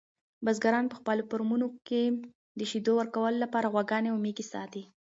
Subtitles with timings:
[0.45, 2.01] بزګران په خپلو فارمونو کې
[2.59, 4.83] د شیدو ورکولو لپاره غواګانې او میږې ساتي.